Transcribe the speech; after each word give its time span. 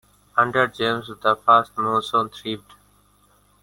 Under 0.35 0.65
James 0.65 1.11
the 1.21 1.35
First 1.35 1.77
Monson 1.77 2.29
thrived. 2.29 2.73